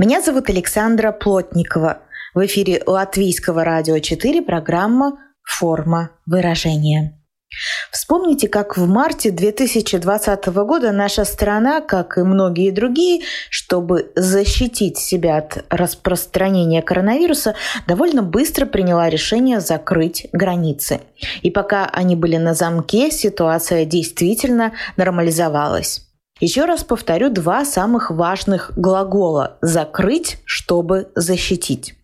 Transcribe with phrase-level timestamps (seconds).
[0.00, 1.98] Меня зовут Александра Плотникова.
[2.32, 7.20] В эфире Латвийского радио 4 программа «Форма выражения».
[7.90, 15.38] Вспомните, как в марте 2020 года наша страна, как и многие другие, чтобы защитить себя
[15.38, 17.56] от распространения коронавируса,
[17.88, 21.00] довольно быстро приняла решение закрыть границы.
[21.42, 26.07] И пока они были на замке, ситуация действительно нормализовалась.
[26.40, 31.94] Еще раз повторю два самых важных глагола «закрыть», чтобы защитить.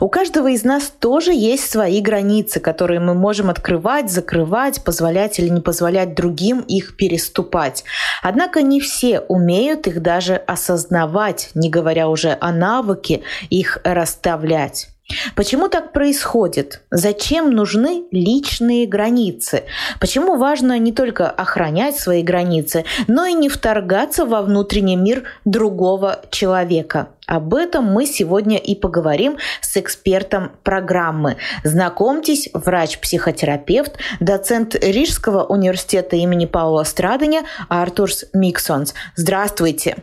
[0.00, 5.48] У каждого из нас тоже есть свои границы, которые мы можем открывать, закрывать, позволять или
[5.48, 7.84] не позволять другим их переступать.
[8.22, 14.93] Однако не все умеют их даже осознавать, не говоря уже о навыке их расставлять.
[15.36, 16.82] Почему так происходит?
[16.90, 19.64] Зачем нужны личные границы?
[20.00, 26.22] Почему важно не только охранять свои границы, но и не вторгаться во внутренний мир другого
[26.30, 27.08] человека?
[27.26, 31.36] Об этом мы сегодня и поговорим с экспертом программы.
[31.64, 38.94] Знакомьтесь, врач-психотерапевт, доцент Рижского университета имени Паула Страдыня Артурс Миксонс.
[39.16, 39.96] Здравствуйте.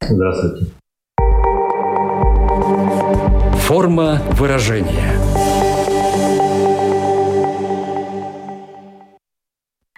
[0.00, 0.72] Здравствуйте.
[3.70, 5.12] Форма выражения.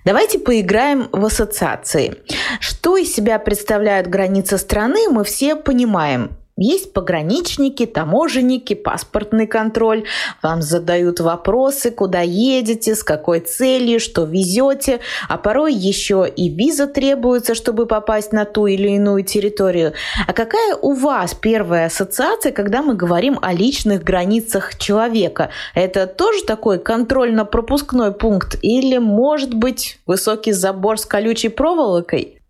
[0.05, 2.19] Давайте поиграем в ассоциации.
[2.61, 6.37] Что из себя представляют границы страны, мы все понимаем.
[6.57, 10.05] Есть пограничники, таможенники, паспортный контроль.
[10.43, 15.01] Вам задают вопросы, куда едете, с какой целью, что везете.
[15.29, 19.95] А порой еще и виза требуется, чтобы попасть на ту или иную территорию.
[20.27, 25.49] А какая у вас первая ассоциация, когда мы говорим о личных границах человека?
[25.75, 28.59] Это тоже такой контрольно-пропускной пункт?
[28.61, 32.42] Или, может быть, высокий забор с колючей проволокой?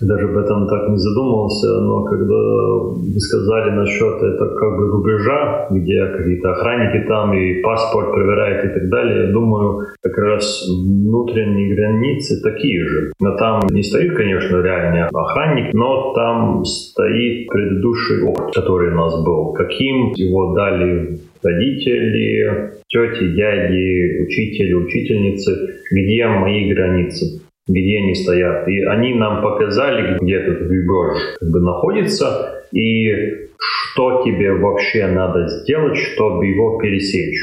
[0.00, 5.68] Даже об этом так не задумывался, но когда вы сказали насчет это как бы рубежа,
[5.70, 11.74] где какие-то охранники там и паспорт проверяют и так далее, я думаю, как раз внутренние
[11.74, 13.12] границы такие же.
[13.20, 19.24] Но там не стоит, конечно, реальный охранник, но там стоит предыдущий опыт, который у нас
[19.24, 19.54] был.
[19.54, 28.68] Каким его дали родители, тети, дяди, учители, учительницы, где мои границы где они стоят.
[28.68, 33.10] И они нам показали, где этот рубеж как бы находится, и
[33.58, 37.38] что тебе вообще надо сделать, чтобы его пересечь.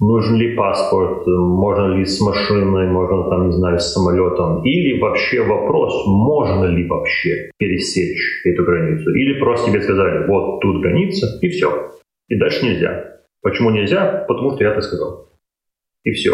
[0.00, 4.64] Нужен ли паспорт, можно ли с машиной, можно там, не знаю, с самолетом.
[4.64, 9.14] Или вообще вопрос, можно ли вообще пересечь эту границу.
[9.14, 11.92] Или просто тебе сказали, вот тут граница, и все.
[12.28, 13.20] И дальше нельзя.
[13.40, 14.24] Почему нельзя?
[14.26, 15.28] Потому что я так сказал.
[16.02, 16.32] И все.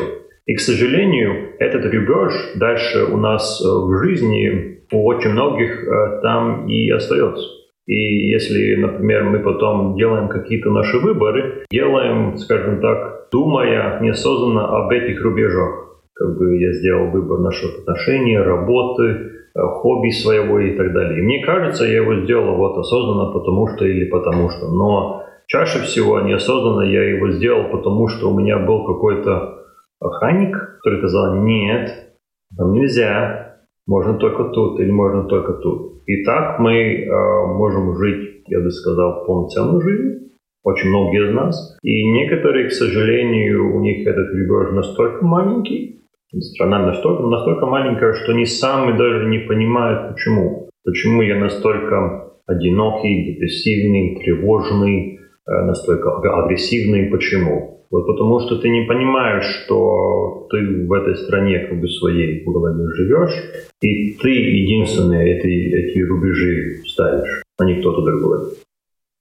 [0.51, 6.21] И, к сожалению, этот рубеж дальше у нас э, в жизни у очень многих э,
[6.23, 7.47] там и остается.
[7.87, 7.95] И
[8.33, 15.23] если, например, мы потом делаем какие-то наши выборы, делаем, скажем так, думая неосознанно об этих
[15.23, 16.01] рубежах.
[16.15, 21.21] Как бы я сделал выбор наших отношений, работы, э, хобби своего и так далее.
[21.21, 24.67] И мне кажется, я его сделал вот осознанно, потому что или потому что.
[24.67, 29.60] Но чаще всего неосознанно я его сделал, потому что у меня был какой-то
[30.01, 32.15] охранник, который сказал, нет,
[32.57, 33.57] там нельзя,
[33.87, 36.03] можно только тут или можно только тут.
[36.07, 37.07] И так мы э,
[37.55, 41.79] можем жить, я бы сказал, полноценную жизнь, очень многие из нас.
[41.83, 46.05] И некоторые, к сожалению, у них этот рубеж настолько маленький,
[46.39, 50.69] страна настолько, настолько маленькая, что они сами даже не понимают, почему.
[50.85, 57.80] Почему я настолько одинокий, депрессивный, тревожный, э, настолько агрессивный, почему.
[57.91, 62.85] Вот потому что ты не понимаешь, что ты в этой стране как бы своей голове
[62.97, 63.35] живешь,
[63.81, 68.55] и ты единственный эти, эти рубежи ставишь, а не кто-то другой.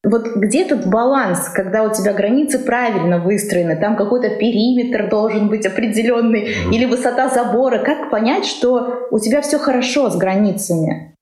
[0.04, 5.66] Вот где тут баланс, когда у тебя границы правильно выстроены, там какой-то периметр должен быть
[5.66, 6.74] определенный, mm-hmm.
[6.74, 7.80] или высота забора.
[7.80, 11.16] Как понять, что у тебя все хорошо с границами?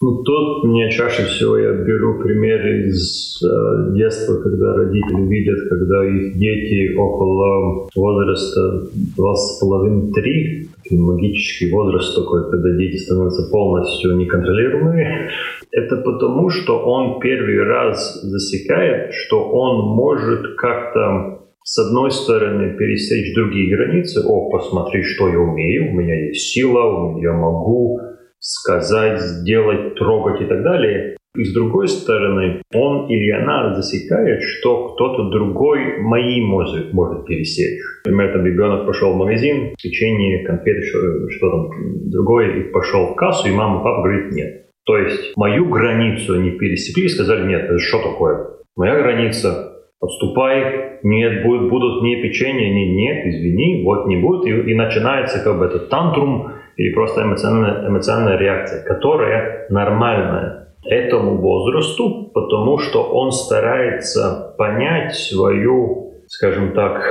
[0.00, 6.04] Ну, тут мне чаще всего я беру примеры из э, детства, когда родители видят, когда
[6.04, 15.30] их дети около возраста 2,5-3, магический возраст такой, когда дети становятся полностью неконтролируемыми,
[15.70, 23.34] Это потому, что он первый раз засекает, что он может как-то с одной стороны пересечь
[23.34, 24.22] другие границы.
[24.26, 28.00] О, посмотри, что я умею, у меня есть сила, я могу
[28.44, 31.16] сказать, сделать, трогать и так далее.
[31.36, 37.80] И с другой стороны, он или она засекает, что кто-то другой мои мозг может пересечь.
[38.04, 41.70] Например, там ребенок пошел в магазин, печенье, конфеты, что, что там
[42.10, 44.66] другое, и пошел в кассу, и мама, папа говорит нет.
[44.86, 48.46] То есть мою границу они пересекли и сказали, нет, это что такое?
[48.76, 54.46] Моя граница, отступай, нет, будут, будут не печенье, не, нет, извини, вот не будет.
[54.46, 61.38] И, и начинается как бы этот тантрум или просто эмоциональная, эмоциональная реакция, которая нормальная этому
[61.38, 67.02] возрасту, потому что он старается понять свою, скажем так,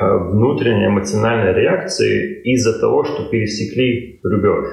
[0.00, 4.66] внутренние эмоциональные реакции из-за того, что пересекли рубеж.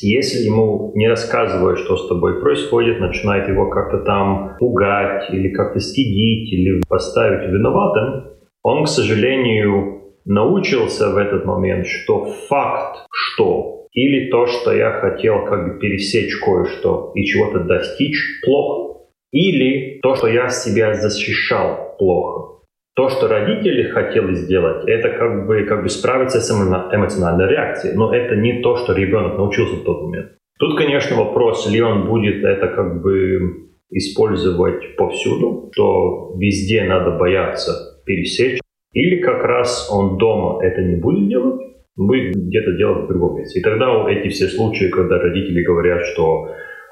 [0.00, 5.78] Если ему не рассказывают, что с тобой происходит, начинает его как-то там пугать или как-то
[5.78, 8.24] стыдить или поставить виноватым,
[8.62, 15.44] он, к сожалению, научился в этот момент, что факт, что или то, что я хотел
[15.44, 19.00] как бы пересечь кое-что и чего-то достичь, плохо.
[19.32, 22.64] Или то, что я себя защищал, плохо.
[22.96, 27.96] То, что родители хотели сделать, это как бы, как бы справиться с эмоциональной реакцией.
[27.96, 30.32] Но это не то, что ребенок научился в тот момент.
[30.58, 38.00] Тут, конечно, вопрос, ли он будет это как бы использовать повсюду, что везде надо бояться
[38.06, 38.60] пересечь,
[38.92, 43.60] или как раз он дома это не будет делать, будет где-то делать в другом месте.
[43.60, 46.48] И тогда эти все случаи, когда родители говорят, что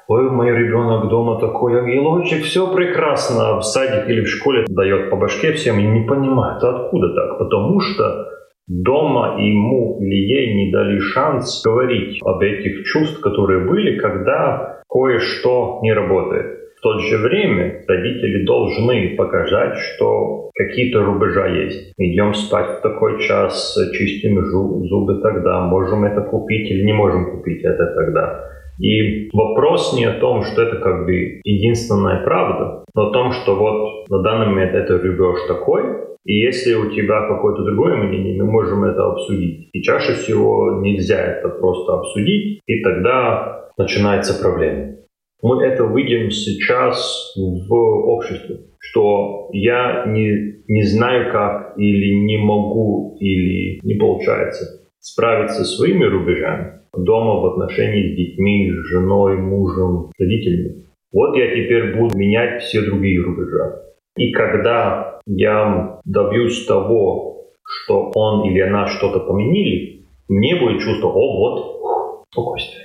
[0.07, 5.17] ой, мой ребенок дома такой ангелочек, все прекрасно, в садике или в школе дает по
[5.17, 7.37] башке всем и не понимает, откуда так?
[7.37, 8.29] Потому что
[8.67, 15.79] дома ему или ей не дали шанс говорить об этих чувствах, которые были, когда кое-что
[15.83, 21.93] не работает то же время родители должны показать, что какие-то рубежа есть.
[21.97, 27.63] Идем спать в такой час, чистим зубы тогда, можем это купить или не можем купить
[27.63, 28.49] это тогда.
[28.79, 33.55] И вопрос не о том, что это как бы единственная правда, но о том, что
[33.55, 35.83] вот на данный момент это рубеж такой,
[36.25, 39.69] и если у тебя какое-то другое мнение, мы можем это обсудить.
[39.73, 45.02] И чаще всего нельзя это просто обсудить, и тогда начинается проблема
[45.43, 53.17] мы это видим сейчас в обществе, что я не, не знаю как или не могу
[53.19, 60.11] или не получается справиться со своими рубежами дома в отношении с детьми, с женой, мужем,
[60.17, 60.85] родителями.
[61.11, 63.81] Вот я теперь буду менять все другие рубежи.
[64.15, 71.37] И когда я добьюсь того, что он или она что-то поменили, мне будет чувство, о,
[71.37, 72.83] вот, спокойствие.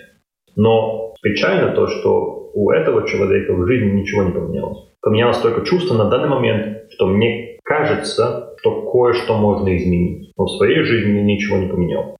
[0.56, 4.79] Но печально то, что у этого человека в жизни ничего не поменялось.
[5.00, 10.33] Поменялось только чувство на данный момент, что мне кажется, что кое-что можно изменить.
[10.37, 12.18] Но в своей жизни ничего не поменялось.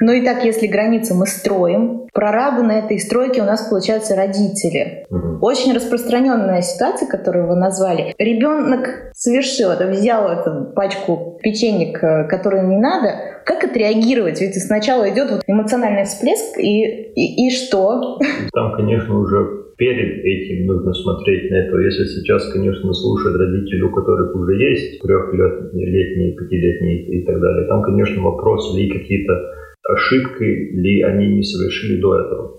[0.00, 5.06] Ну и так, если границы мы строим, прорабы на этой стройке у нас получаются родители.
[5.10, 5.38] Угу.
[5.40, 8.14] Очень распространенная ситуация, которую вы назвали.
[8.18, 13.08] Ребенок совершил это, взял эту пачку печенек, э, которую не надо.
[13.44, 14.40] Как отреагировать?
[14.40, 18.18] Ведь сначала идет вот эмоциональный всплеск, и, и, и что?
[18.52, 21.78] Там, конечно, уже перед этим нужно смотреть на это.
[21.78, 27.82] Если сейчас, конечно, слушают родители, у которых уже есть трехлетние, пятилетние и так далее, там,
[27.82, 29.57] конечно, вопрос ли какие-то
[29.88, 32.54] ошибки ли они не совершили до этого.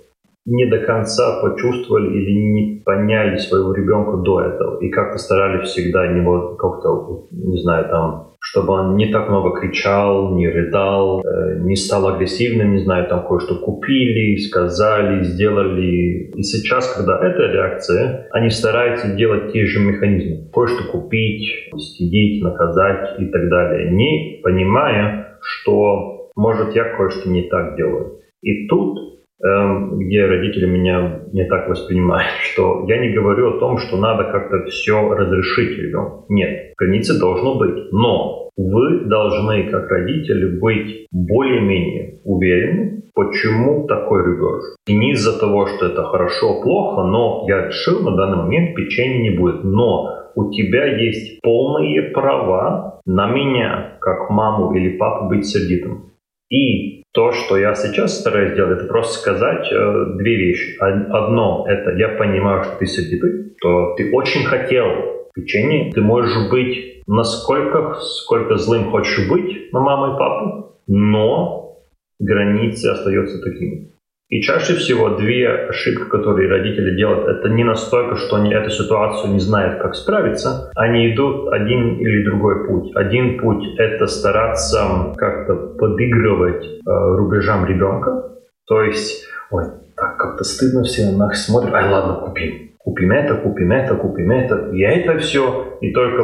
[0.46, 4.80] Не до конца почувствовали или не поняли своего ребенка до этого.
[4.80, 10.34] И как-то старались всегда него как-то, не знаю, там, чтобы он не так много кричал,
[10.36, 16.32] не рыдал, э, не стал агрессивным, не знаю, там кое-что купили, сказали, сделали.
[16.36, 20.50] И сейчас, когда эта реакция, они стараются делать те же механизмы.
[20.52, 27.76] Кое-что купить, стыдить, наказать и так далее, не понимая, что может, я кое-что не так
[27.76, 28.20] делаю.
[28.42, 28.98] И тут,
[29.44, 34.26] эм, где родители меня не так воспринимают, что я не говорю о том, что надо
[34.32, 36.26] как-то все разрешить ребенку.
[36.30, 37.92] Нет, границы должны быть.
[37.92, 44.64] Но вы должны, как родители, быть более-менее уверены, почему такой рубеж.
[44.88, 49.22] И не из-за того, что это хорошо, плохо, но я решил на данный момент печенья
[49.22, 49.64] не будет.
[49.64, 56.09] Но у тебя есть полные права на меня, как маму или папу, быть сердитым.
[56.50, 60.78] И то, что я сейчас стараюсь делать, это просто сказать э, две вещи.
[60.80, 67.04] Одно– это я понимаю, что ты сердитый, то ты очень хотел печенье, ты можешь быть
[67.10, 71.80] насколько, сколько злым хочешь быть на маму и папу, но
[72.20, 73.92] границы остаются такими.
[74.30, 79.34] И чаще всего две ошибки, которые родители делают, это не настолько, что они эту ситуацию
[79.34, 80.72] не знают, как справиться.
[80.76, 82.96] Они идут один или другой путь.
[82.96, 88.38] Один путь— это стараться как-то подыгрывать э, рубежам ребенка.
[88.68, 91.74] То есть, ой, так как-то стыдно все на нас смотрят.
[91.74, 92.70] Ай, ладно, купим.
[92.78, 94.70] Купим это, купим это, купим это.
[94.74, 95.78] И это все.
[95.82, 96.24] И только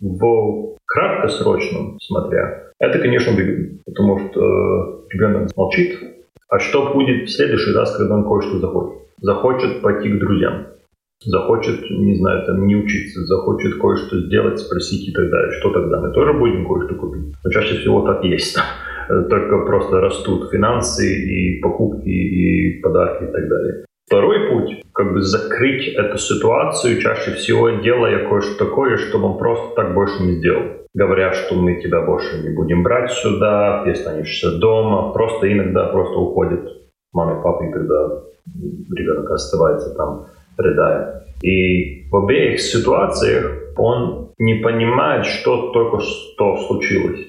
[0.00, 3.78] в краткосрочном смотря, это, конечно, выгодно.
[3.86, 6.00] Потому что э, ребенок молчит,
[6.48, 8.98] а что будет в следующий раз, когда он кое-что захочет?
[9.20, 10.66] Захочет пойти к друзьям,
[11.24, 15.52] захочет, не знаю, там не учиться, захочет кое-что сделать, спросить и так далее.
[15.60, 16.00] Что тогда?
[16.00, 17.34] Мы тоже будем кое-что купить?
[17.42, 18.56] Но чаще всего так есть.
[19.08, 23.84] Только просто растут финансы и покупки, и подарки и так далее.
[24.06, 29.74] Второй путь, как бы закрыть эту ситуацию, чаще всего делая кое-что такое, чтобы он просто
[29.74, 30.83] так больше не сделал.
[30.94, 36.16] Говоря, что мы тебя больше не будем брать сюда, ты останешься дома, просто иногда просто
[36.18, 36.68] уходит
[37.12, 38.22] мама и папа, и когда
[38.94, 41.24] ребенок оставается там, рыдая.
[41.42, 47.20] И в обеих ситуациях он не понимает, что только что случилось.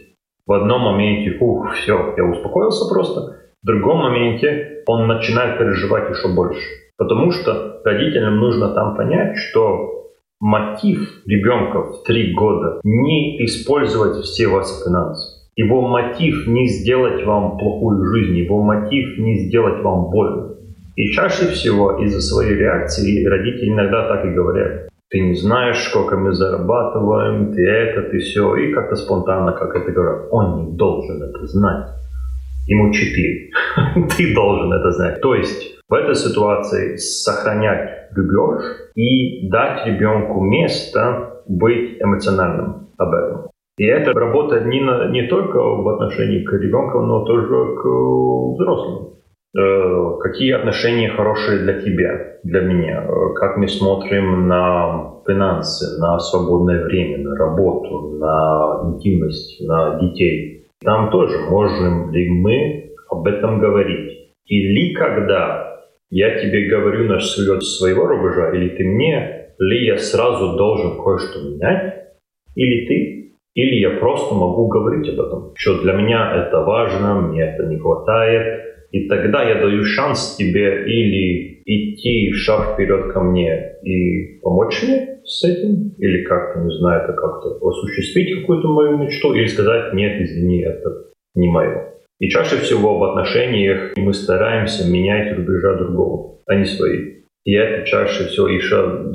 [0.45, 3.37] В одном моменте, ух, все, я успокоился просто.
[3.63, 6.61] В другом моменте он начинает переживать еще больше.
[6.97, 10.04] Потому что родителям нужно там понять, что
[10.39, 15.43] мотив ребенка в три года не использовать все ваши финансы.
[15.55, 20.55] Его мотив не сделать вам плохую жизнь, его мотив не сделать вам больно.
[20.95, 24.89] И чаще всего из-за своей реакции родители иногда так и говорят.
[25.09, 28.55] Ты не знаешь, сколько мы зарабатываем, ты это, ты все.
[28.55, 31.87] И как-то спонтанно, как это говорят, он не должен это знать
[32.67, 33.49] ему 4.
[34.17, 35.21] Ты должен это знать.
[35.21, 38.63] То есть в этой ситуации сохранять любовь
[38.95, 43.49] и дать ребенку место быть эмоциональным об этом.
[43.77, 47.85] И это работает не, на, не только в отношении к ребенку, но тоже к
[48.55, 49.15] взрослым.
[49.57, 53.03] Э, какие отношения хорошие для тебя, для меня?
[53.03, 60.64] Э, как мы смотрим на финансы, на свободное время, на работу, на интимность, на детей?
[60.81, 64.33] Там тоже можем ли мы об этом говорить.
[64.45, 71.01] Или когда я тебе говорю насчет своего рубежа, или ты мне, ли я сразу должен
[71.01, 71.95] кое-что менять,
[72.55, 77.41] или ты, или я просто могу говорить об этом, что для меня это важно, мне
[77.41, 83.73] это не хватает, и тогда я даю шанс тебе или идти шаг вперед ко мне
[83.83, 89.33] и помочь мне с этим, или как-то, не знаю, это как-то осуществить какую-то мою мечту,
[89.33, 91.93] или сказать, нет, извини, это не мое.
[92.21, 97.15] И чаще всего в отношениях мы стараемся менять рубежа другого, а не свои.
[97.43, 99.11] И это чаще всего еще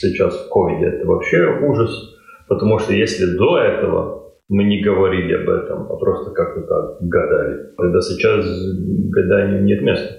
[0.00, 2.16] сейчас в ковиде это вообще ужас,
[2.48, 7.74] потому что если до этого мы не говорили об этом, а просто как-то так гадали.
[7.76, 8.46] Тогда сейчас
[9.10, 10.14] гаданию нет места.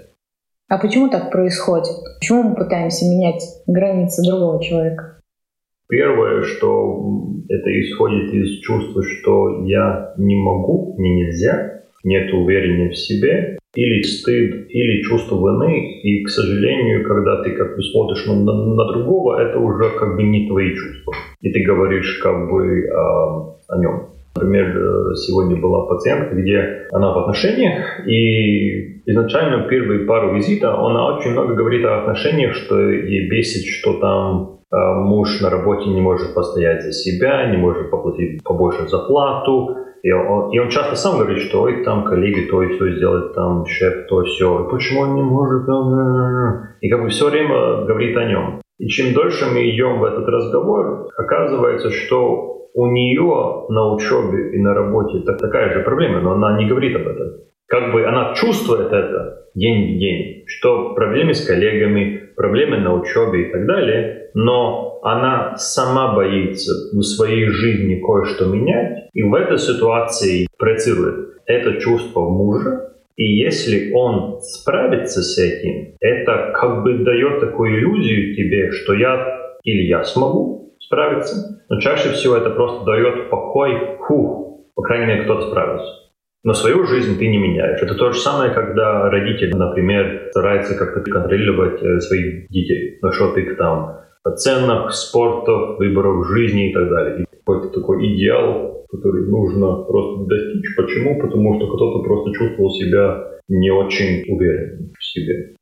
[0.68, 1.96] А почему так происходит?
[2.20, 5.20] Почему мы пытаемся менять границы другого человека?
[5.90, 12.96] Первое, что это исходит из чувства, что я не могу, мне нельзя, нет уверения в
[12.96, 16.02] себе, или стыд, или чувство вины.
[16.04, 20.16] И, к сожалению, когда ты как бы смотришь на, на, на другого, это уже как
[20.16, 21.14] бы не твои чувства.
[21.42, 24.19] И ты говоришь как бы о, о нем.
[24.36, 31.16] Например, э, сегодня была пациентка, где она в отношениях, и изначально первые пару визита она
[31.16, 36.02] очень много говорит о отношениях, что ей бесит, что там э, муж на работе не
[36.02, 41.18] может постоять за себя, не может поплатить побольше зарплату, и он, и он часто сам
[41.18, 45.16] говорит, что ой, там коллеги то и все сделать, там шеф то все, почему он
[45.16, 48.62] не может, там, и как бы все время говорит о нем.
[48.80, 54.62] И чем дольше мы идем в этот разговор, оказывается, что у нее на учебе и
[54.62, 57.28] на работе так, такая же проблема, но она не говорит об этом.
[57.68, 63.50] Как бы она чувствует это день в день, что проблемы с коллегами, проблемы на учебе
[63.50, 69.58] и так далее, но она сама боится в своей жизни кое-что менять, и в этой
[69.58, 72.89] ситуации проецирует это чувство мужа,
[73.20, 79.58] и если он справится с этим, это как бы дает такую иллюзию тебе, что я
[79.64, 85.24] или я смогу, справиться, но чаще всего это просто дает покой, фух, по крайней мере,
[85.24, 85.92] кто-то справился.
[86.46, 87.82] Но свою жизнь ты не меняешь.
[87.82, 93.58] Это то же самое, когда родитель, например, старается как-то контролировать э, своих детей насчет их
[93.58, 97.26] там оценок, спорта, выборов жизни и так далее.
[97.50, 100.76] Какой-то такой идеал, который нужно просто достичь.
[100.78, 101.20] Почему?
[101.20, 105.56] Потому что кто-то просто чувствовал себя не очень уверен в себе.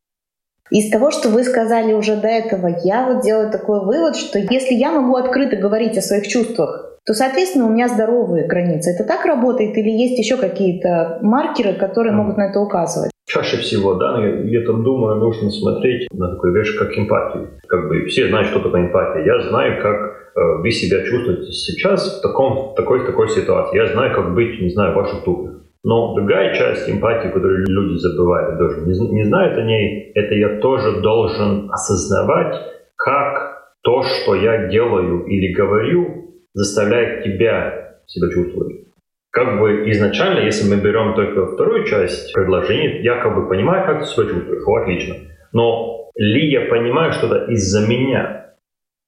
[0.70, 4.74] Из того, что вы сказали уже до этого, я вот делаю такой вывод, что если
[4.74, 8.92] я могу открыто говорить о своих чувствах, то, соответственно, у меня здоровые границы.
[8.94, 13.12] Это так работает или есть еще какие-то маркеры, которые могут на это указывать?
[13.30, 17.50] Чаще всего, да, я там думаю, нужно смотреть на такую вещь, как эмпатию.
[17.68, 19.24] Как бы все знают, что такое эмпатия.
[19.26, 23.78] Я знаю, как вы себя чувствуете сейчас в, таком, такой, такой ситуации.
[23.78, 25.56] Я знаю, как быть, не знаю, в ваших туфлях.
[25.84, 30.60] Но другая часть эмпатии, которую люди забывают, даже не, не знают о ней, это я
[30.60, 32.56] тоже должен осознавать,
[32.96, 38.88] как то, что я делаю или говорю, заставляет тебя себя чувствовать.
[39.32, 44.00] Как бы изначально, если мы берем только вторую часть предложения, я как бы понимаю, как
[44.02, 45.16] ты себя чувствуешь, отлично.
[45.54, 48.47] Но ли я понимаю что-то из-за меня?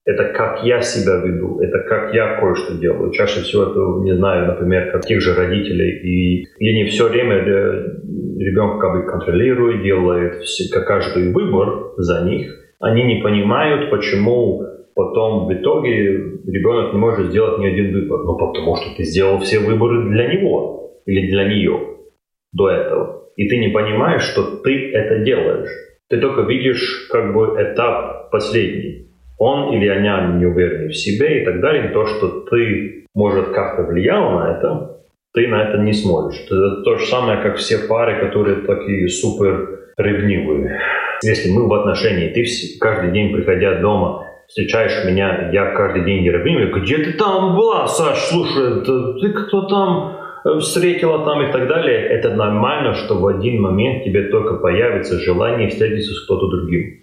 [0.05, 3.11] Это как я себя веду, это как я кое-что делаю.
[3.11, 5.99] Чаще всего это, не знаю, например, как тех же родителей.
[6.01, 7.99] И, и они все время э,
[8.39, 12.49] ребенка как бы контролируют, делают все, каждый выбор за них.
[12.79, 14.63] Они не понимают, почему
[14.95, 16.13] потом в итоге
[16.47, 18.23] ребенок не может сделать ни один выбор.
[18.23, 21.77] Ну, потому что ты сделал все выборы для него или для нее
[22.53, 23.29] до этого.
[23.35, 25.69] И ты не понимаешь, что ты это делаешь.
[26.09, 29.08] Ты только видишь как бы этап последний.
[29.39, 31.89] Он или она не уверены в себе и так далее.
[31.89, 34.97] То, что ты, может, как-то влиял на это,
[35.33, 36.41] ты на это не сможешь.
[36.45, 40.79] Это то же самое, как все пары, которые такие супер ревнивые.
[41.23, 42.45] Если мы в отношении, ты
[42.79, 46.31] каждый день, приходя дома, встречаешь меня, я каждый день не
[46.81, 51.99] где ты там была, Саш, слушай, ты кто там э, встретила там и так далее,
[52.07, 56.98] это нормально, что в один момент тебе только появится желание встретиться с кто-то другим,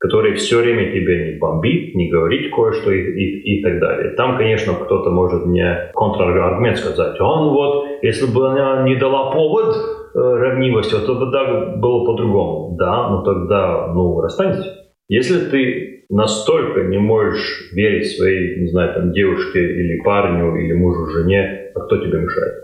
[0.00, 4.14] который все время тебя не бомбит, не говорит кое-что и, и, и так далее.
[4.16, 9.76] Там, конечно, кто-то может мне контраргумент сказать, он вот, если бы она не дала повод
[9.76, 12.76] э, ревнивости, то тогда было по-другому.
[12.78, 14.72] Да, но тогда, ну, расстаньтесь.
[15.08, 21.10] Если ты настолько не можешь верить своей, не знаю, там, девушке или парню, или мужу,
[21.10, 22.54] жене, а кто тебе мешает?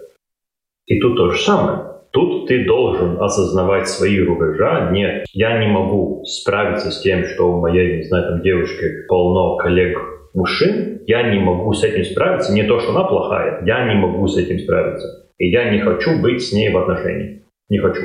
[0.86, 1.85] И тут то же самое.
[2.16, 4.90] Тут ты должен осознавать свои рубежа.
[4.90, 9.56] Нет, я не могу справиться с тем, что у моей, не знаю, там, девушки полно
[9.56, 9.98] коллег
[10.32, 11.02] мужчин.
[11.06, 12.54] Я не могу с этим справиться.
[12.54, 15.26] Не то, что она плохая, я не могу с этим справиться.
[15.36, 17.42] И я не хочу быть с ней в отношениях.
[17.68, 18.00] Не хочу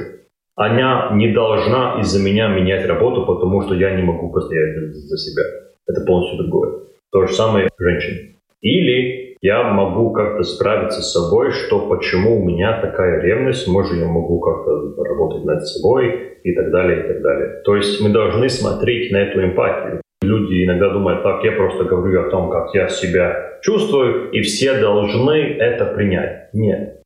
[0.55, 5.43] она не должна из-за меня менять работу, потому что я не могу постоять за себя.
[5.87, 6.81] Это полностью другое.
[7.11, 8.35] То же самое женщины.
[8.61, 14.05] Или я могу как-то справиться с собой, что почему у меня такая ревность, может, я
[14.05, 17.61] могу как-то работать над собой и так далее, и так далее.
[17.65, 20.01] То есть мы должны смотреть на эту эмпатию.
[20.21, 24.79] Люди иногда думают, так, я просто говорю о том, как я себя чувствую, и все
[24.79, 26.53] должны это принять.
[26.53, 27.01] Нет.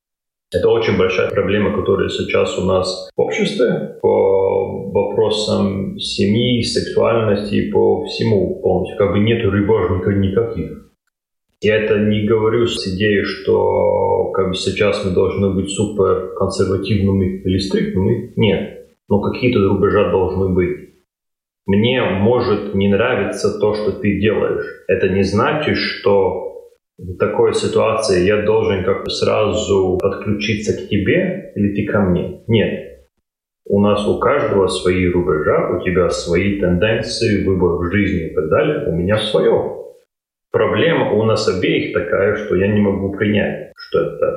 [0.53, 8.03] Это очень большая проблема, которая сейчас у нас в обществе по вопросам семьи, сексуальности, по
[8.05, 8.97] всему полностью.
[8.97, 10.84] Как бы нет рыбажников никаких.
[11.61, 17.41] Я это не говорю с идеей, что как бы сейчас мы должны быть супер консервативными
[17.43, 18.33] или стриктными.
[18.35, 18.87] Нет.
[19.07, 20.85] Но какие-то рубежа должны быть.
[21.65, 24.65] Мне может не нравиться то, что ты делаешь.
[24.87, 26.45] Это не значит, что
[26.97, 32.43] в такой ситуации я должен как-то сразу подключиться к тебе или ты ко мне.
[32.47, 32.95] Нет.
[33.67, 38.47] У нас у каждого свои рубежа, у тебя свои тенденции, выбор в жизни и так
[38.49, 39.84] далее, у меня свое.
[40.55, 44.35] Проблема у нас обеих такая, что я не могу принять, что это так.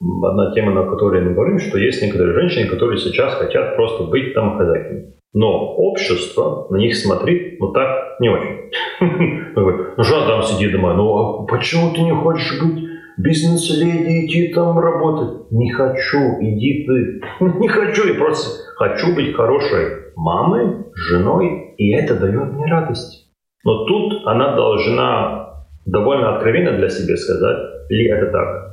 [0.00, 4.32] Одна тема, на которой мы говорим, что есть некоторые женщины, которые сейчас хотят просто быть
[4.32, 5.12] там хозяйками.
[5.34, 8.70] Но общество на них смотрит, ну так, не очень.
[9.54, 10.94] Ну что там сиди дома?
[10.94, 12.82] Ну а почему ты не хочешь быть
[13.18, 15.50] бизнес-леди, идти там работать?
[15.50, 17.20] Не хочу, иди ты.
[17.60, 23.30] Не хочу, я просто хочу быть хорошей мамой, женой, и это дает мне радость.
[23.62, 25.49] Но тут она должна
[25.86, 28.70] довольно откровенно для себя сказать, ли это так.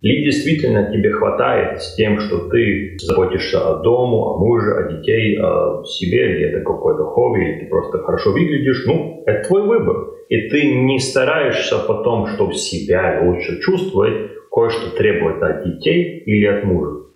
[0.00, 5.36] Ли действительно тебе хватает с тем, что ты заботишься о дому, о муже, о детей,
[5.40, 9.96] о себе, или это какое-то хобби, или ты просто хорошо выглядишь, ну, это твой выбор.
[10.28, 16.62] И ты не стараешься потом, чтобы себя лучше чувствовать, кое-что требовать от детей или от
[16.62, 17.06] мужа.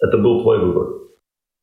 [0.00, 0.86] Это был твой выбор.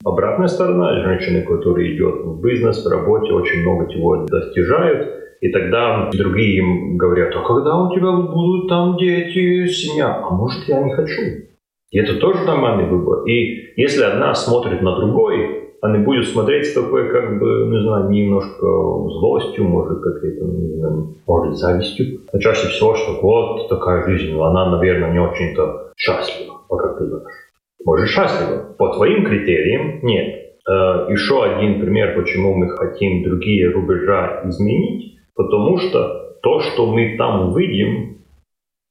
[0.03, 6.09] Обратная сторона, женщины, которые идет в бизнес, в работе, очень много чего достижают, и тогда
[6.11, 10.21] другие им говорят, а когда у тебя будут там дети, семья?
[10.23, 11.21] А может, я не хочу.
[11.91, 13.23] И это тоже нормальный выбор.
[13.25, 18.09] И если одна смотрит на другой, она будет смотреть с такой, как бы, не знаю,
[18.09, 22.21] немножко злостью, может, какой-то, не знаю, может, завистью.
[22.33, 26.61] Но чаще всего, что вот такая жизнь, она, наверное, не очень-то счастлива.
[26.69, 27.51] А как ты думаешь?
[27.85, 28.75] Может, счастлива.
[28.77, 30.47] По твоим критериям нет.
[30.67, 37.15] Э, еще один пример, почему мы хотим другие рубежа изменить, Потому что то, что мы
[37.17, 38.17] там увидим,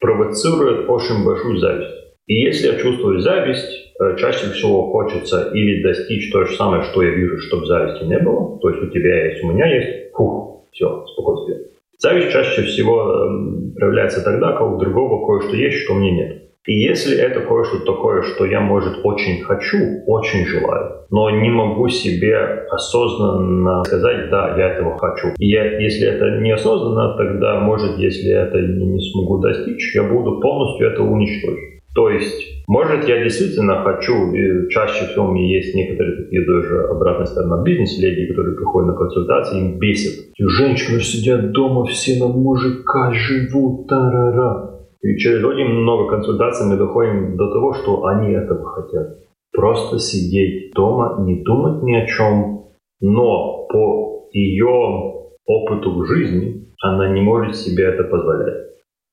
[0.01, 1.95] провоцирует очень большую зависть.
[2.27, 7.03] И если я чувствую зависть, э, чаще всего хочется или достичь то же самое, что
[7.03, 8.59] я вижу, чтобы зависти не было.
[8.61, 11.69] То есть у тебя есть, у меня есть, фух, все, спокойствие.
[11.99, 16.46] Зависть чаще всего эм, проявляется тогда, когда у другого кое-что есть, что мне нет.
[16.67, 21.89] И если это кое-что такое, что я, может, очень хочу, очень желаю, но не могу
[21.89, 22.37] себе
[22.71, 25.29] осознанно сказать, да, я этого хочу.
[25.39, 30.89] И я, если это неосознанно, тогда, может, если это не, смогу достичь, я буду полностью
[30.89, 31.77] это уничтожить.
[31.95, 36.83] То есть, может, я действительно хочу, и чаще всего у меня есть некоторые такие тоже
[36.91, 40.27] обратная сторона бизнес-леди, которые приходят на консультации, им бесит.
[40.39, 44.76] Женщины сидят дома, все на мужика живут, тарара.
[45.03, 49.19] И через очень много консультаций мы доходим до того, что они этого хотят.
[49.53, 52.67] Просто сидеть дома, не думать ни о чем,
[53.01, 55.15] но по ее
[55.47, 58.67] опыту в жизни она не может себе это позволять.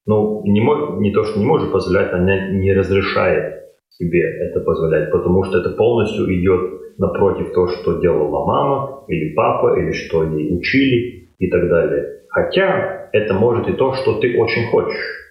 [0.06, 5.12] Ну, не, мог, не то, что не может позволять, она не разрешает себе это позволять,
[5.12, 10.58] потому что это полностью идет напротив того, что делала мама или папа, или что ей
[10.58, 12.24] учили и так далее.
[12.30, 15.23] Хотя это может и то, что ты очень хочешь.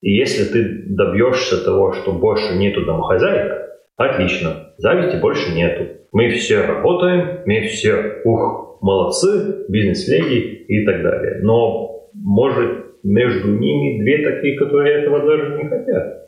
[0.00, 3.52] И если ты добьешься того, что больше нету домохозяек,
[3.96, 5.84] отлично, зависти больше нету.
[6.12, 11.40] Мы все работаем, мы все, ух, молодцы, бизнес-леди и так далее.
[11.42, 16.20] Но может между ними две такие, которые этого даже не хотят.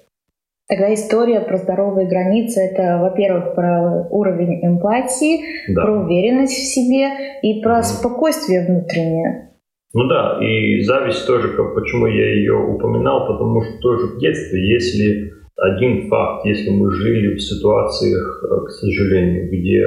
[0.68, 5.82] Тогда история про здоровые границы– это, во-первых, про уровень эмпатии, да.
[5.82, 7.10] про уверенность в себе
[7.42, 9.51] и про спокойствие внутреннее.
[9.94, 15.32] Ну да, и зависть тоже, почему я ее упоминал, потому что тоже в детстве, если
[15.56, 19.86] один факт, если мы жили в ситуациях, э, к сожалению, где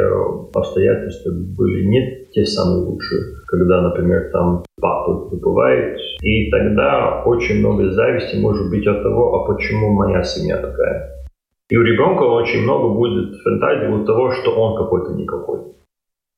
[0.54, 7.89] обстоятельства были не те самые лучшие, когда, например, там папа забывает, и тогда очень много
[7.89, 11.26] зависти может быть от того, а почему моя семья такая.
[11.70, 15.62] И у ребенка очень много будет фантазии от того, что он какой-то никакой.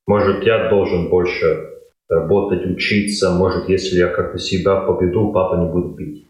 [0.08, 1.77] Может, я должен больше
[2.10, 3.32] работать, учиться.
[3.32, 6.28] Может, если я как-то себя поведу, папа не будет пить.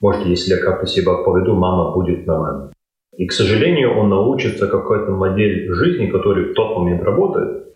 [0.00, 2.72] Может, если я как-то себя поведу, мама будет нормально.
[3.16, 7.74] И, к сожалению, он научится какой-то модель жизни, которая в тот момент работает,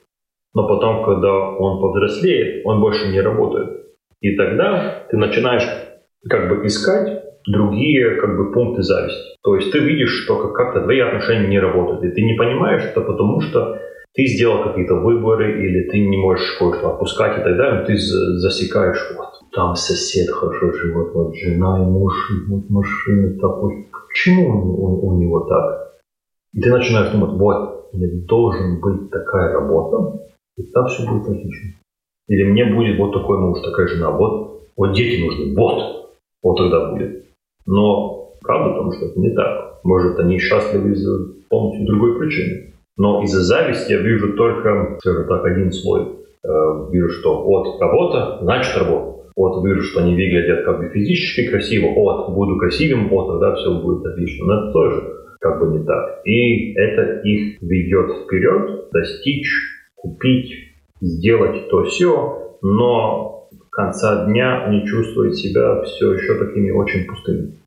[0.55, 3.85] но потом, когда он повзрослеет, он больше не работает.
[4.21, 5.69] И тогда ты начинаешь
[6.29, 9.37] как бы искать другие как бы пункты зависти.
[9.43, 13.03] То есть ты видишь, что как-то твои отношения не работают, и ты не понимаешь это
[13.03, 13.79] потому, что
[14.15, 19.15] ты сделал какие-то выборы, или ты не можешь кое-что отпускать и так далее, ты засекаешь,
[19.17, 22.15] вот, там сосед хорошо живет, вот жена и муж,
[22.49, 25.95] вот машина такой, почему он, он, у него так?
[26.53, 27.91] И ты начинаешь думать, вот,
[28.29, 30.21] должен быть такая работа,
[30.57, 31.75] и там все будет отлично.
[32.29, 36.91] Или мне будет вот такой муж, такая жена, вот, вот дети нужны, вот, вот тогда
[36.93, 37.25] будет.
[37.67, 39.81] Но правда в том, что это не так.
[39.83, 42.74] Может, они счастливы из-за полностью другой причины.
[42.97, 46.03] Но из-за зависти я вижу только, скажем так, один слой.
[46.45, 46.49] Э,
[46.93, 49.15] вижу, что от работа, значит работа.
[49.37, 51.93] Вот вижу, что они выглядят как бы физически красиво.
[51.95, 54.47] Вот, буду красивым, вот тогда все будет отлично.
[54.47, 56.21] Но это тоже как бы не так.
[56.25, 59.51] И это их ведет вперед, достичь,
[59.97, 60.53] купить,
[61.01, 67.59] сделать то все, но конца дня они чувствуют себя все еще такими очень пустыми.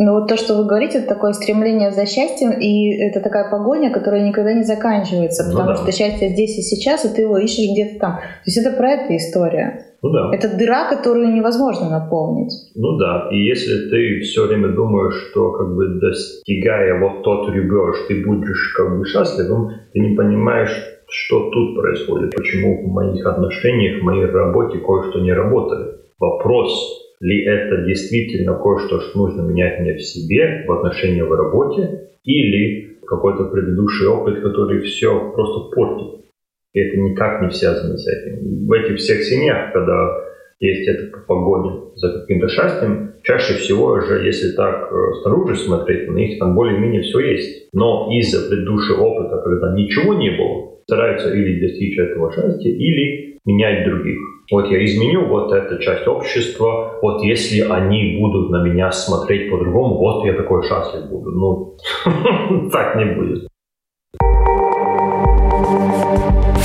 [0.00, 3.90] Ну вот то, что вы говорите, это такое стремление за счастьем, и это такая погоня,
[3.90, 5.82] которая никогда не заканчивается, ну потому ну, да.
[5.82, 8.12] что счастье здесь и сейчас, и ты его ищешь где-то там.
[8.18, 9.86] То есть это про эту история.
[10.00, 10.30] Ну да.
[10.32, 12.52] Это дыра, которую невозможно наполнить.
[12.76, 18.06] Ну да, и если ты все время думаешь, что как бы достигая вот тот рубеж,
[18.06, 24.00] ты будешь как бы счастливым, ты не понимаешь, что тут происходит, почему в моих отношениях,
[24.00, 25.96] в моей работе кое-что не работает.
[26.20, 32.08] Вопрос, ли это действительно кое-что, что нужно менять мне в себе, в отношении в работе,
[32.24, 36.26] или какой-то предыдущий опыт, который все просто портит.
[36.74, 38.66] И это никак не связано с этим.
[38.66, 40.28] В этих всех семьях, когда
[40.60, 46.16] есть эта погоня за каким-то счастьем, чаще всего же, если так э, снаружи смотреть, на
[46.16, 47.68] них там более-менее все есть.
[47.72, 53.84] Но из-за предыдущего опыта, когда ничего не было, стараются или достичь этого счастья, или менять
[53.84, 54.18] других
[54.50, 59.98] вот я изменю вот эту часть общества, вот если они будут на меня смотреть по-другому,
[59.98, 61.30] вот я такой счастлив буду.
[61.30, 61.76] Ну,
[62.70, 63.48] так не будет.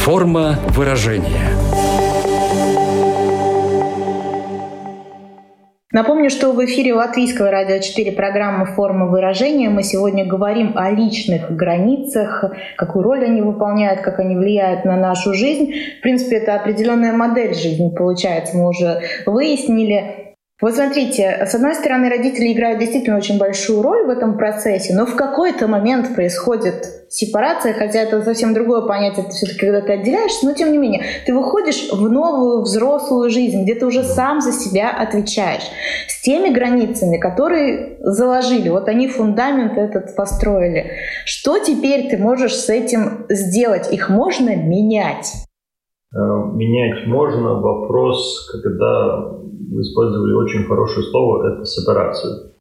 [0.06, 1.50] Форма выражения–
[5.93, 9.69] Напомню, что в эфире Латвийского радио 4 программы «Форма выражения».
[9.69, 12.43] Мы сегодня говорим о личных границах,
[12.77, 15.71] какую роль они выполняют, как они влияют на нашу жизнь.
[15.99, 20.33] В принципе, это определенная модель жизни получается, мы уже выяснили.
[20.63, 25.06] Вот смотрите, с одной стороны, родители играют действительно очень большую роль в этом процессе, но
[25.06, 30.45] в какой-то момент происходит сепарация, хотя это совсем другое понятие, это все-таки когда ты отделяешься,
[30.45, 34.54] но тем не менее, ты выходишь в новую взрослую жизнь, где ты уже сам за
[34.54, 35.69] себя отвечаешь,
[36.08, 40.93] с теми границами, которые заложили, вот они фундамент этот построили.
[41.26, 43.91] Что теперь ты можешь с этим сделать?
[43.91, 45.28] Их можно менять?
[46.13, 46.19] Э,
[46.54, 47.56] менять можно.
[47.56, 52.54] Вопрос, когда вы использовали очень хорошее слово, это сепарация.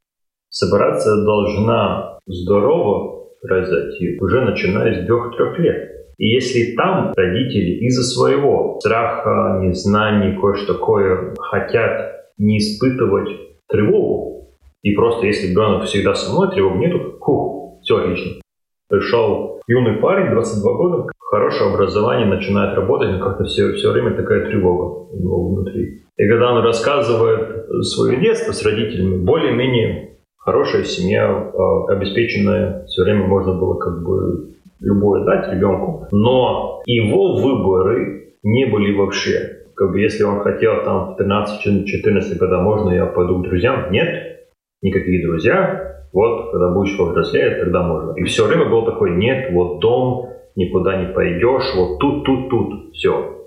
[0.49, 5.93] Сепарация должна здорово произойти уже начиная с двух-трех лет.
[6.17, 13.29] И если там родители из-за своего страха, незнаний, кое-что такое хотят не испытывать
[13.67, 18.41] тревогу, и просто если ребенок всегда со мной, тревог нету, фу, все отлично.
[18.89, 24.45] Пришел юный парень, 22 года, хорошее образование, начинает работать, но как-то все, все время такая
[24.45, 26.03] тревога у него внутри.
[26.15, 33.25] И когда он рассказывает свое детство с родителями, более-менее хорошая семья, а, обеспеченная, все время
[33.25, 39.63] можно было как бы любое дать ребенку, но его выборы не были вообще.
[39.75, 43.91] Как бы если он хотел там в 13-14 года, можно я пойду к друзьям?
[43.91, 44.43] Нет,
[44.83, 45.89] никакие друзья.
[46.13, 48.11] Вот, когда будешь повзрослее, тогда можно.
[48.11, 52.93] И все время был такой, нет, вот дом, никуда не пойдешь, вот тут, тут, тут,
[52.93, 53.43] все.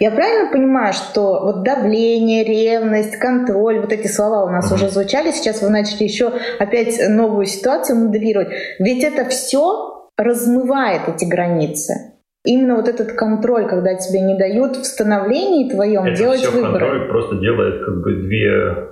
[0.00, 4.74] Я правильно понимаю, что вот давление, ревность, контроль, вот эти слова у нас uh-huh.
[4.74, 8.48] уже звучали, сейчас вы начали еще опять новую ситуацию моделировать.
[8.80, 12.14] Ведь это все размывает эти границы.
[12.44, 16.78] Именно вот этот контроль, когда тебе не дают в становлении твоем это делать все выборы.
[16.78, 18.84] контроль просто делает как бы две э,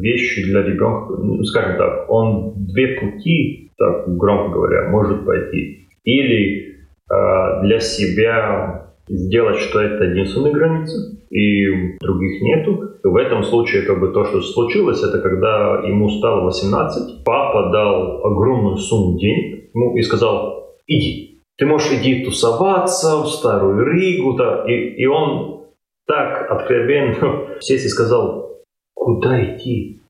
[0.00, 1.14] вещи для ребенка.
[1.14, 5.88] Ну, скажем так, он две пути, так громко говоря, может пойти.
[6.04, 6.73] Или
[7.08, 10.96] для себя сделать, что это единственная граница,
[11.30, 12.90] и других нету.
[13.02, 18.24] В этом случае как бы то, что случилось, это когда ему стало 18, папа дал
[18.24, 24.64] огромную сумму денег ему и сказал, иди, ты можешь иди тусоваться в Старую Ригу, да,
[24.66, 25.66] и, и он
[26.06, 28.62] так откровенно сесть и сказал,
[28.94, 30.00] куда идти?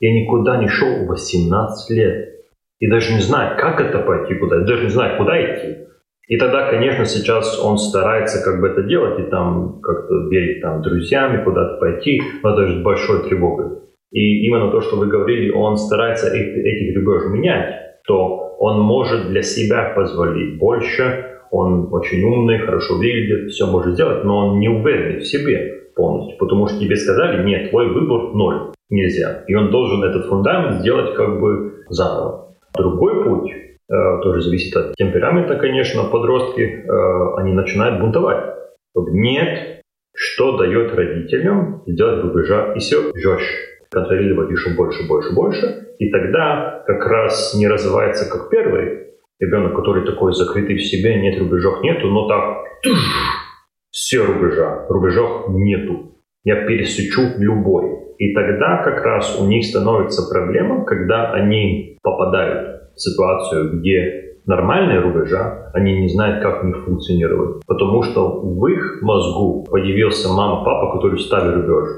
[0.00, 2.28] Я никуда не шел 18 лет.
[2.80, 5.86] И даже не знаю, как это пойти куда, даже не знаю, куда идти.
[6.28, 10.80] И тогда, конечно, сейчас он старается как бы это делать и там как-то верить там
[10.82, 13.78] друзьями, куда-то пойти, но это же большой тревогой.
[14.12, 19.42] И именно то, что вы говорили, он старается этих, ребят менять, то он может для
[19.42, 25.20] себя позволить больше, он очень умный, хорошо выглядит, все может сделать, но он не уверен
[25.20, 29.44] в себе полностью, потому что тебе сказали, нет, твой выбор ноль, нельзя.
[29.48, 32.54] И он должен этот фундамент сделать как бы заново.
[32.74, 33.52] Другой путь
[34.22, 38.54] тоже зависит от темперамента, конечно, подростки, э, они начинают бунтовать.
[38.94, 39.82] Нет,
[40.14, 43.54] что дает родителям сделать рубежа все жестче,
[43.90, 45.94] контролировать еще больше, больше, больше.
[45.98, 51.38] И тогда как раз не развивается как первый ребенок, который такой закрытый в себе, нет
[51.38, 52.64] рубежов нету, но так
[53.90, 56.16] все рубежа, рубежов нету.
[56.44, 58.14] Я пересечу любой.
[58.18, 65.70] И тогда как раз у них становится проблема, когда они попадают ситуацию, где нормальные рубежа,
[65.72, 67.64] они не знают, как в них функционировать.
[67.66, 71.88] Потому что в их мозгу появился мама, папа, который ставили рубеж.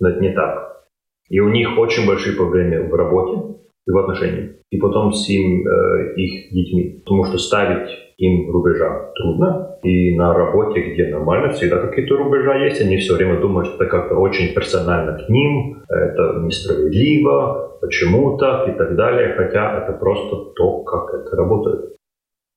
[0.00, 0.86] Но это не так.
[1.28, 3.54] И у них очень большие проблемы в работе
[3.86, 4.56] в отношениях.
[4.70, 7.02] И потом с им, э, их детьми.
[7.04, 9.78] Потому что ставить им рубежа трудно.
[9.82, 12.80] И на работе, где нормально, всегда какие-то рубежа есть.
[12.80, 18.78] Они все время думают, что это как-то очень персонально к ним, это несправедливо, почему-то и
[18.78, 19.34] так далее.
[19.36, 21.94] Хотя это просто то, как это работает.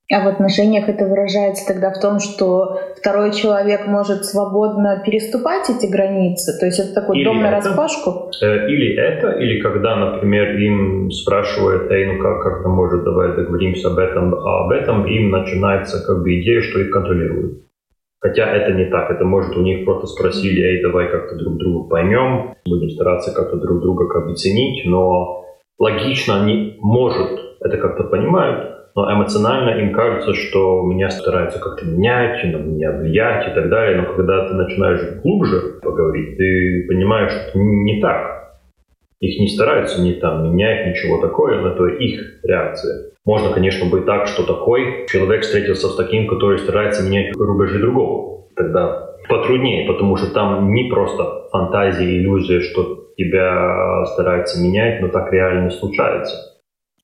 [0.10, 5.86] А в отношениях это выражается тогда в том, что второй человек может свободно переступать эти
[5.92, 6.58] границы?
[6.58, 8.32] То есть это такой или дом на распашку?
[8.42, 13.36] Э, или это, или когда, например, им спрашивают, эй, ну как, как то может, давай
[13.36, 17.64] договоримся об этом, а об этом им начинается как бы идея, что их контролируют.
[18.22, 21.90] Хотя это не так, это может у них просто спросили, эй, давай как-то друг друга
[21.90, 25.44] поймем, будем стараться как-то друг друга как бы ценить, но
[25.78, 32.44] логично они, может, это как-то понимают, но эмоционально им кажется, что меня стараются как-то менять,
[32.44, 34.02] на меня влиять и так далее.
[34.02, 38.58] Но когда ты начинаешь глубже поговорить, ты понимаешь, что не так.
[39.20, 43.12] Их не стараются не там менять, ничего такое, но это их реакция.
[43.24, 48.48] Можно, конечно, быть так, что такой человек встретился с таким, который старается менять рубежи другого.
[48.56, 55.32] Тогда потруднее, потому что там не просто фантазия, иллюзия, что тебя стараются менять, но так
[55.32, 56.57] реально случается.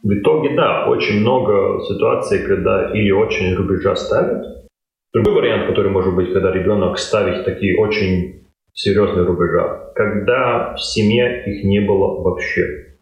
[0.04, 4.68] В итоге, да, очень много ситуаций, когда или очень рубежа ставят.
[5.14, 11.44] Другой вариант, который может быть, когда ребенок ставит такие очень серьезных рубежах, когда в семье
[11.46, 12.98] их не было вообще.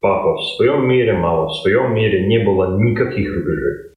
[0.00, 3.92] Папа в своем мире, мама в своем мире, не было никаких рубежей.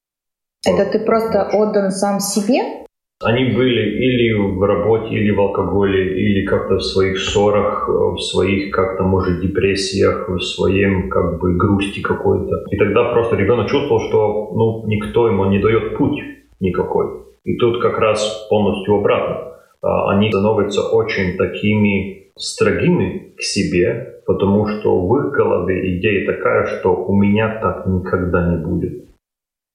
[0.68, 2.88] Это ты просто отдан сам себе?
[3.22, 8.72] Они были или в работе, или в алкоголе, или как-то в своих ссорах, в своих
[8.74, 12.64] как-то, может, депрессиях, в своем как бы грусти какой-то.
[12.72, 16.18] И тогда просто ребенок чувствовал, что ну, никто ему не дает путь
[16.62, 17.08] никакой.
[17.44, 19.54] И тут как раз полностью обратно.
[19.82, 26.68] А, они становятся очень такими строгими к себе, потому что в их голове идея такая,
[26.68, 29.09] что у меня так никогда не будет.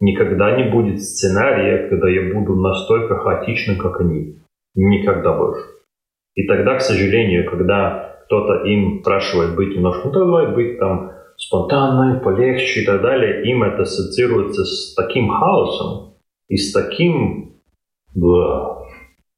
[0.01, 4.39] Никогда не будет сценария, когда я буду настолько хаотичным, как они.
[4.75, 5.63] Никогда больше.
[6.35, 12.21] И тогда, к сожалению, когда кто-то им спрашивает быть немножко, ну давай быть там спонтанной,
[12.21, 16.15] полегче и так далее, им это ассоциируется с таким хаосом
[16.49, 17.61] и с таким,
[18.15, 18.79] да,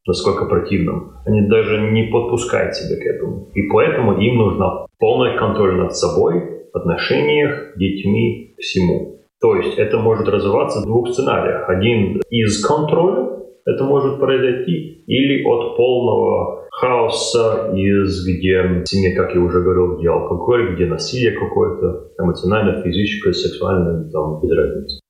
[0.07, 1.13] насколько противным.
[1.27, 3.51] Они даже не подпускают себя к этому.
[3.55, 9.16] И поэтому им нужно полный контроль над собой, отношениях, детьми, всему.
[9.41, 11.69] То есть это может развиваться в двух сценариях.
[11.69, 13.29] Один из контроля,
[13.67, 19.97] это может произойти, или от полного хаоса, из где в семье, как я уже говорил,
[19.99, 25.01] где алкоголь, где насилие какое-то, эмоциональное, физическое, сексуальное, там, без разницы.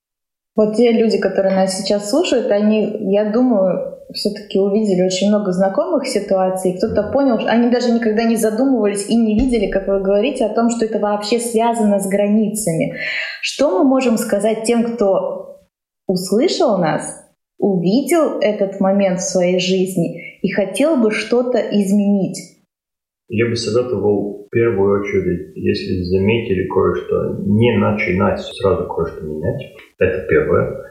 [0.55, 6.07] Вот те люди, которые нас сейчас слушают, они, я думаю, все-таки увидели очень много знакомых
[6.07, 10.45] ситуаций, кто-то понял, что они даже никогда не задумывались и не видели, как вы говорите,
[10.45, 12.95] о том, что это вообще связано с границами.
[13.41, 15.57] Что мы можем сказать тем, кто
[16.07, 17.25] услышал нас,
[17.57, 22.57] увидел этот момент в своей жизни и хотел бы что-то изменить?
[23.29, 29.73] Я бы советовал в первую очередь, если заметили кое-что, не начинать сразу кое-что менять.
[29.99, 30.87] Это первое.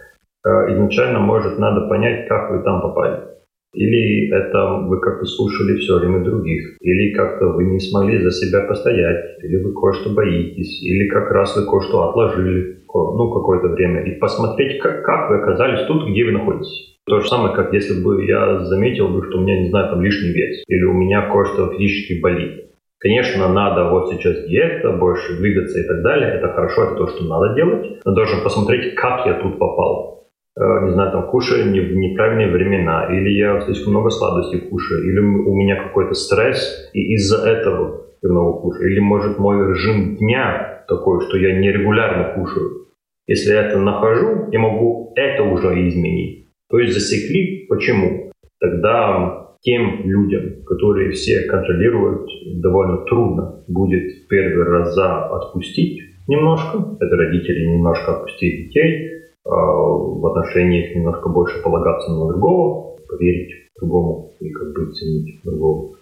[0.47, 3.37] Э, изначально, может, надо понять, как вы там попали.
[3.75, 8.61] Или это вы как-то слушали все время других, или как-то вы не смогли за себя
[8.63, 14.19] постоять, или вы кое-что боитесь, или как раз вы кое-что отложили ну, какое-то время, и
[14.19, 16.97] посмотреть, как, как вы оказались тут, где вы находитесь.
[17.07, 20.01] То же самое, как если бы я заметил бы, что у меня, не знаю, там
[20.01, 22.71] лишний вес, или у меня кое-что физически болит.
[22.99, 26.31] Конечно, надо вот сейчас диета, больше двигаться и так далее.
[26.31, 28.01] Это хорошо, это то, что надо делать.
[28.05, 30.16] Но должен посмотреть, как я тут попал.
[30.59, 35.05] Э, не знаю, там, кушаю не в неправильные времена, или я слишком много сладостей кушаю,
[35.05, 38.91] или у меня какой-то стресс, и из-за этого я много кушаю.
[38.91, 42.87] Или, может, мой режим дня такой, что я нерегулярно кушаю.
[43.27, 46.49] Если я это нахожу, я могу это уже изменить.
[46.71, 48.33] То есть засекли, почему.
[48.59, 52.31] Тогда тем людям, которые все контролируют,
[52.63, 56.97] довольно трудно будет первый раз за отпустить немножко.
[57.01, 59.16] Это родители немножко отпустить детей,
[59.49, 65.97] в отношениях немножко больше полагаться на другого, поверить другому и как бы ценить другого.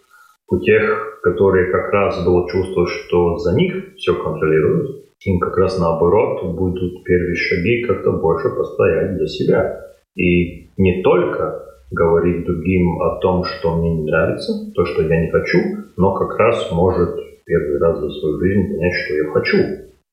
[0.49, 5.79] У тех, которые как раз было чувство, что за них все контролируют, им как раз
[5.79, 9.81] наоборот будут первые шаги как-то больше постоять за себя.
[10.15, 15.31] И не только говорить другим о том, что мне не нравится, то, что я не
[15.31, 15.59] хочу,
[15.97, 17.15] но как раз может
[17.47, 19.59] первый раз за свою жизнь понять, что я хочу.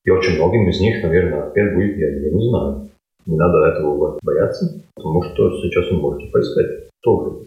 [0.04, 2.91] И очень многим из них, наверное, опять будет, я, я не знаю.
[3.26, 7.46] Не надо этого бояться, потому что сейчас вы можете поискать тоже.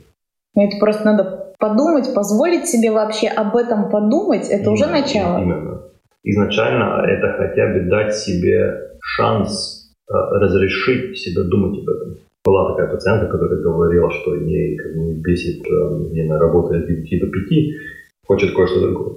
[0.56, 5.42] Ну, это просто надо подумать, позволить себе вообще об этом подумать, это именно, уже начало.
[5.42, 5.82] Именно.
[6.24, 12.18] Изначально это хотя бы дать себе шанс э, разрешить себе думать об этом.
[12.44, 17.22] Была такая пациентка, которая говорила, что ей как бы бесит, э, она работает с 9
[17.22, 17.66] до 5,
[18.28, 19.16] хочет кое-что другое.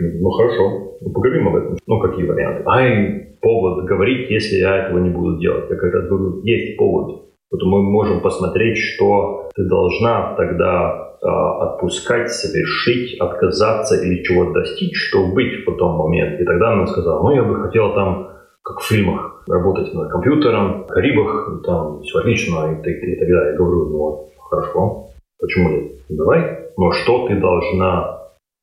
[0.00, 1.76] Ну хорошо, ну, поговорим об этом.
[1.86, 2.62] Ну какие варианты?
[2.66, 5.70] Ай, повод говорить, если я этого не буду делать.
[5.70, 7.30] Я как раз говорю, есть повод.
[7.50, 14.96] Вот мы можем посмотреть, что ты должна тогда э, отпускать, совершить, отказаться или чего-то достичь,
[15.08, 16.40] чтобы быть в том момент.
[16.40, 18.28] И тогда она сказала, ну я бы хотела там,
[18.62, 23.52] как в фильмах, работать над компьютером, в Карибах, там все отлично и, и, и далее.
[23.52, 25.06] Я говорю, ну хорошо,
[25.40, 25.92] почему нет?
[26.08, 26.68] Давай.
[26.76, 28.20] Но что ты должна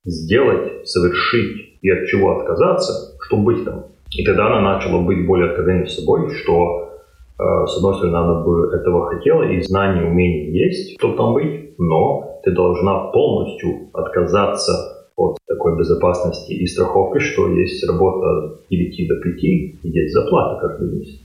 [0.08, 3.86] сделать, совершить и от чего отказаться, чтобы быть там?
[4.16, 6.90] И тогда она начала быть более откровенной с собой, что
[7.38, 11.78] э, с одной стороны, она бы этого хотела, и знания, умения есть, чтобы там быть,
[11.78, 19.08] но ты должна полностью отказаться от такой безопасности и страховки, что есть работа с 9
[19.10, 21.20] до 5, и есть заплата каждый месяц.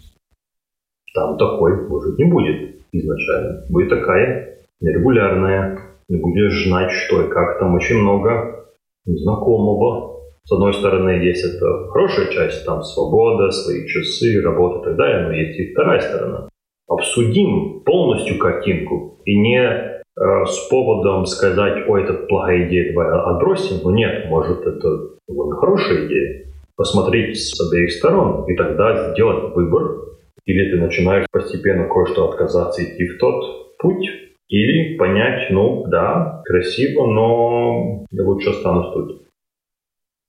[1.14, 3.64] Там такой, может, не будет изначально.
[3.68, 5.78] Будет такая нерегулярная,
[6.08, 7.58] не будешь знать, что и как.
[7.58, 8.61] Там очень много
[9.04, 10.12] знакомого,
[10.44, 15.26] с одной стороны, есть это хорошая часть, там свобода, свои часы, работа и так далее,
[15.26, 16.48] но есть и вторая сторона.
[16.88, 23.76] Обсудим полностью картинку и не э, с поводом сказать, ой, это плохая идея, давай отбросим.
[23.84, 26.46] Но нет, может, это довольно хорошая идея.
[26.74, 30.08] Посмотреть с обеих сторон и тогда сделать выбор.
[30.44, 34.08] Или ты начинаешь постепенно кое-что отказаться идти в тот путь,
[34.52, 39.22] или понять, ну да, красиво, но я лучше останусь тут.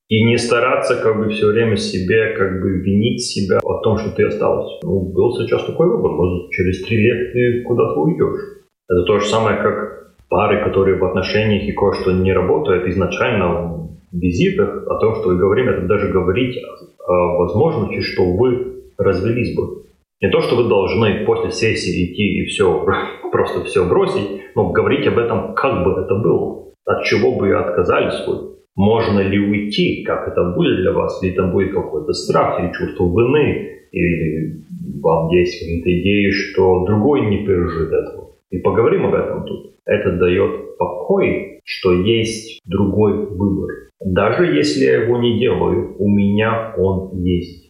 [0.07, 4.15] И не стараться как бы все время себе как бы винить себя о том, что
[4.15, 4.79] ты осталась.
[4.81, 8.63] Ну, был сейчас такой выбор, может, через три лет ты куда-то уйдешь.
[8.87, 13.89] Это то же самое, как пары, которые в отношениях и кое-что не работает изначально в
[14.13, 16.57] визитах о том, что мы говорим, это даже говорить
[17.05, 19.83] о возможности, что вы развелись бы.
[20.23, 22.85] Не то, что вы должны после сессии идти и все,
[23.31, 28.25] просто все бросить, но говорить об этом, как бы это было, от чего бы отказались
[28.25, 28.53] вы.
[28.77, 33.03] Можно ли уйти, как это будет для вас, или там будет какой-то страх или чувство
[33.03, 34.63] вины, или
[35.01, 38.31] вам есть какие-то идеи, что другой не пережит этого.
[38.49, 39.73] И поговорим об этом тут.
[39.85, 43.67] Это дает покой, что есть другой выбор.
[43.99, 47.62] Даже если я его не делаю, у меня он есть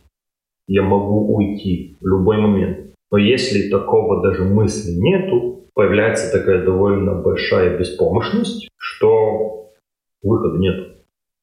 [0.68, 2.94] я могу уйти в любой момент.
[3.12, 9.70] Но если такого даже мысли нету, появляется такая довольно большая беспомощность, что
[10.22, 10.98] выхода нет.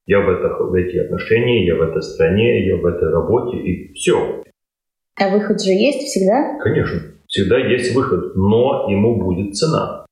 [0.07, 3.93] Я в, это, в эти отношения, я в этой стране, я в этой работе, и
[3.93, 4.43] все.
[5.17, 6.59] А выход же есть всегда?
[6.59, 10.07] Конечно, всегда есть выход, но ему будет цена.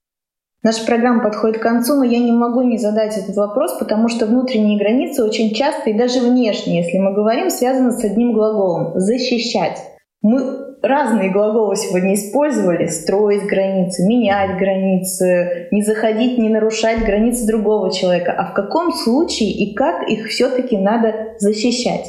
[0.65, 4.27] Наша программа подходит к концу, но я не могу не задать этот вопрос, потому что
[4.27, 9.79] внутренние границы очень часто и даже внешние, если мы говорим, связаны с одним глаголом— «защищать».
[10.21, 12.87] Мы разные глаголы сегодня использовали.
[12.87, 18.33] Строить границы, менять границы, не заходить, не нарушать границы другого человека.
[18.33, 22.07] А в каком случае и как их все-таки надо защищать?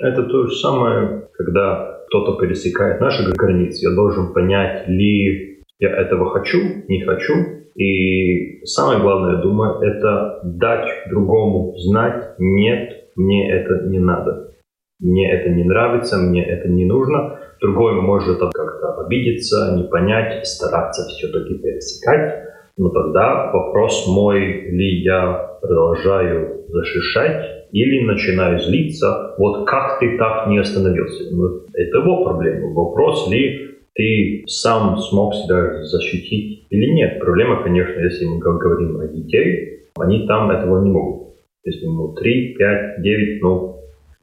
[0.00, 3.88] Это то же самое, когда кто-то пересекает наши границы.
[3.88, 5.51] Я должен понять, ли
[5.82, 6.58] я этого хочу,
[6.88, 7.34] не хочу.
[7.74, 14.52] И самое главное, думаю, это дать другому знать, нет, мне это не надо.
[15.00, 17.38] Мне это не нравится, мне это не нужно.
[17.60, 22.44] Другой может как-то обидеться, не понять, стараться все-таки пересекать.
[22.78, 24.38] Но тогда вопрос мой,
[24.70, 31.34] ли я продолжаю защищать или начинаю злиться, вот как ты так не остановился?
[31.34, 32.72] Ну, это его проблема.
[32.72, 37.20] Вопрос ли ты сам смог себя защитить или нет.
[37.20, 41.34] Проблема, конечно, если мы говорим о детей, они там этого не могут.
[41.64, 43.76] Если ему 3, 5, 9, ну,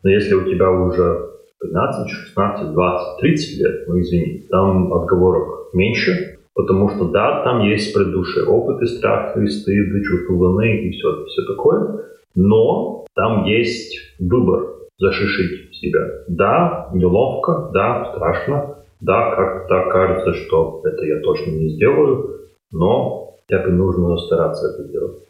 [0.04, 1.30] но если у тебя уже
[1.62, 7.94] 15, 16, 20, 30 лет, ну извини, там отговорок меньше, потому что да, там есть
[7.94, 12.06] предыдущий опыт и страх, и стыд, и чувство вины, и все, все такое,
[12.36, 16.02] но там есть выбор защитить себя.
[16.28, 23.64] Да, неловко, да, страшно, да, как-то кажется, что это я точно не сделаю, но хотя
[23.64, 25.29] бы нужно стараться это делать.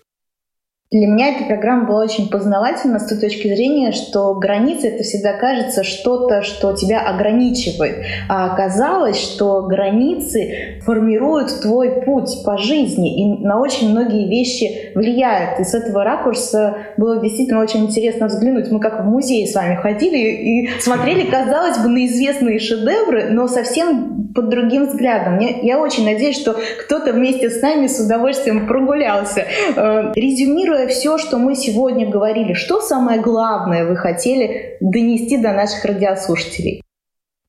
[0.92, 5.34] Для меня эта программа была очень познавательна с той точки зрения, что границы это всегда
[5.34, 7.98] кажется что-то, что тебя ограничивает.
[8.28, 15.60] А оказалось, что границы формируют твой путь по жизни и на очень многие вещи влияют.
[15.60, 18.72] И с этого ракурса было действительно очень интересно взглянуть.
[18.72, 23.48] Мы как в музее с вами ходили и смотрели, казалось бы, на известные шедевры, но
[23.48, 25.38] совсем под другим взглядом.
[25.38, 29.46] Я очень надеюсь, что кто-то вместе с нами с удовольствием прогулялся.
[29.76, 35.52] Э, резюмируя Резюмируя все, что мы сегодня говорили, что самое главное вы хотели донести до
[35.52, 36.82] наших радиослушателей?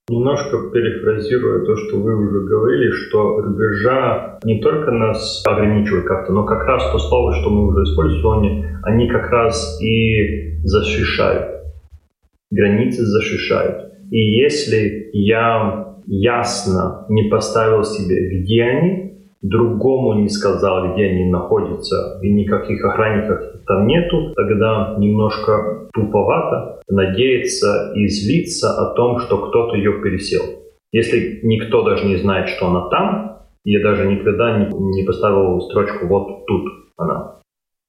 [0.08, 6.44] Немножко перефразируя то, что вы уже говорили, что рубежа не только нас ограничивают как-то, но
[6.44, 11.62] как раз то слово, что мы уже использовали, они как раз и защищают.
[12.50, 13.92] Границы защищают.
[14.10, 19.09] И если я ясно не поставил себе, где они,
[19.42, 27.92] другому не сказал, где они находятся, и никаких охранников там нету, тогда немножко туповато надеяться
[27.94, 30.42] и злиться о том, что кто-то ее пересел.
[30.92, 36.06] Если никто даже не знает, что она там, я даже никогда не, не поставил строчку
[36.06, 36.64] «вот тут
[36.96, 37.40] она».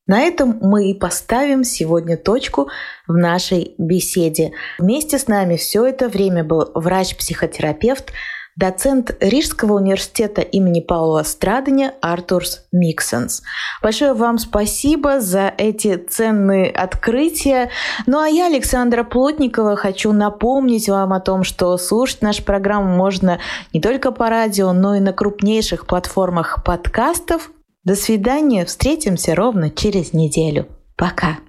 [0.07, 2.67] На этом мы и поставим сегодня точку
[3.07, 4.51] в нашей беседе.
[4.77, 8.11] Вместе с нами все это время был врач-психотерапевт
[8.55, 13.41] доцент Рижского университета имени Паула Страдания Артурс Миксенс.
[13.81, 17.69] Большое вам спасибо за эти ценные открытия.
[18.05, 23.39] Ну а я, Александра Плотникова, хочу напомнить вам о том, что слушать нашу программу можно
[23.73, 27.51] не только по радио, но и на крупнейших платформах подкастов.
[27.83, 30.67] До свидания, встретимся ровно через неделю.
[30.95, 31.39] Пока.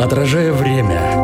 [0.00, 1.23] Отражая время,